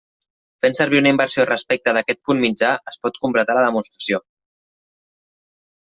Fent 0.65 0.75
servir 0.79 1.01
una 1.01 1.11
inversió 1.15 1.45
respecte 1.51 1.95
d'aquest 1.99 2.21
punt 2.31 2.43
mitjà 2.47 2.73
es 2.95 2.99
pot 3.05 3.23
completar 3.27 3.61
la 3.61 3.67
demostració. 3.71 4.23